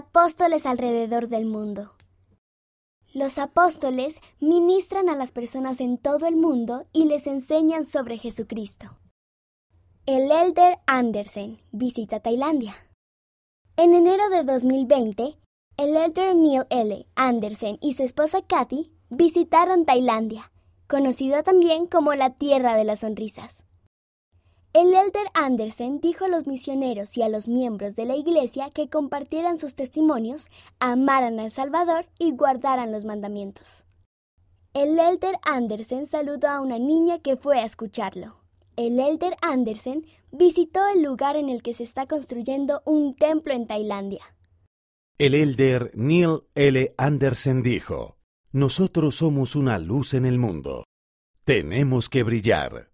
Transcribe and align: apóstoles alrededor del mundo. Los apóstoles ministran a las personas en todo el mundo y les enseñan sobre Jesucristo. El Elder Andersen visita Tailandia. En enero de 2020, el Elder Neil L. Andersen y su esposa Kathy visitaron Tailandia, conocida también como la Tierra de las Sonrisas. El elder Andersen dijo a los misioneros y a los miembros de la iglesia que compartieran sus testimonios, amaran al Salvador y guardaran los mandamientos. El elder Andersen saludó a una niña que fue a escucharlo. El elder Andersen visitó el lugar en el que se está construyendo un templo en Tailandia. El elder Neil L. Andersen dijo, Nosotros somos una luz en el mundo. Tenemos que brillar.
apóstoles 0.00 0.64
alrededor 0.64 1.28
del 1.28 1.44
mundo. 1.44 1.92
Los 3.12 3.36
apóstoles 3.36 4.18
ministran 4.40 5.10
a 5.10 5.14
las 5.14 5.30
personas 5.30 5.78
en 5.78 5.98
todo 5.98 6.26
el 6.26 6.36
mundo 6.36 6.86
y 6.94 7.04
les 7.04 7.26
enseñan 7.26 7.84
sobre 7.84 8.16
Jesucristo. 8.16 8.96
El 10.06 10.30
Elder 10.30 10.78
Andersen 10.86 11.60
visita 11.70 12.20
Tailandia. 12.20 12.74
En 13.76 13.92
enero 13.92 14.30
de 14.30 14.42
2020, 14.42 15.36
el 15.76 15.96
Elder 15.96 16.34
Neil 16.34 16.64
L. 16.70 17.06
Andersen 17.14 17.76
y 17.82 17.92
su 17.92 18.02
esposa 18.02 18.40
Kathy 18.40 18.90
visitaron 19.10 19.84
Tailandia, 19.84 20.50
conocida 20.88 21.42
también 21.42 21.86
como 21.86 22.14
la 22.14 22.30
Tierra 22.30 22.74
de 22.74 22.84
las 22.84 23.00
Sonrisas. 23.00 23.64
El 24.72 24.94
elder 24.94 25.26
Andersen 25.34 26.00
dijo 26.00 26.26
a 26.26 26.28
los 26.28 26.46
misioneros 26.46 27.16
y 27.16 27.22
a 27.22 27.28
los 27.28 27.48
miembros 27.48 27.96
de 27.96 28.04
la 28.04 28.14
iglesia 28.14 28.70
que 28.72 28.88
compartieran 28.88 29.58
sus 29.58 29.74
testimonios, 29.74 30.46
amaran 30.78 31.40
al 31.40 31.50
Salvador 31.50 32.06
y 32.20 32.30
guardaran 32.30 32.92
los 32.92 33.04
mandamientos. 33.04 33.84
El 34.72 34.96
elder 34.96 35.34
Andersen 35.42 36.06
saludó 36.06 36.46
a 36.46 36.60
una 36.60 36.78
niña 36.78 37.18
que 37.18 37.36
fue 37.36 37.58
a 37.58 37.64
escucharlo. 37.64 38.36
El 38.76 39.00
elder 39.00 39.34
Andersen 39.42 40.06
visitó 40.30 40.86
el 40.86 41.02
lugar 41.02 41.34
en 41.34 41.48
el 41.48 41.62
que 41.62 41.74
se 41.74 41.82
está 41.82 42.06
construyendo 42.06 42.80
un 42.84 43.16
templo 43.16 43.52
en 43.52 43.66
Tailandia. 43.66 44.22
El 45.18 45.34
elder 45.34 45.90
Neil 45.94 46.42
L. 46.54 46.94
Andersen 46.96 47.64
dijo, 47.64 48.18
Nosotros 48.52 49.16
somos 49.16 49.56
una 49.56 49.80
luz 49.80 50.14
en 50.14 50.24
el 50.26 50.38
mundo. 50.38 50.84
Tenemos 51.44 52.08
que 52.08 52.22
brillar. 52.22 52.89